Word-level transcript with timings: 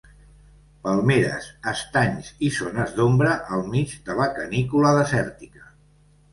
Palmeres, 0.87 1.49
estanys 1.73 2.33
i 2.49 2.51
zones 2.57 2.97
d'ombra 2.97 3.37
al 3.59 3.63
mig 3.77 3.95
de 4.11 4.19
la 4.23 4.29
canícula 4.41 4.99
desèrtica. 5.01 5.67